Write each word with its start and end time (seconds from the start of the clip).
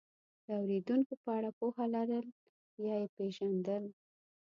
د 0.45 0.47
اورېدونکو 0.61 1.13
په 1.23 1.29
اړه 1.37 1.49
پوهه 1.59 1.85
لرل 1.95 2.27
یا 2.85 2.95
یې 3.01 3.07
پېژندل، 3.15 3.83